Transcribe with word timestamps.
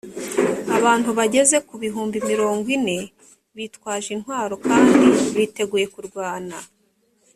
abantu 0.77 1.09
bageze 1.17 1.55
ku 1.67 1.73
bihumbi 1.83 2.17
mirongo 2.29 2.65
ine, 2.77 2.99
bitwaje 3.55 4.09
intwaro 4.15 4.55
kandi 4.67 5.03
biteguye 5.35 5.85
kurwana, 5.93 6.57